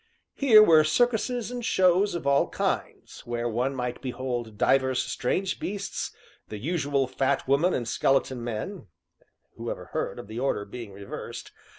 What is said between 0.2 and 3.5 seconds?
Here were circuses and shows of all kinds, where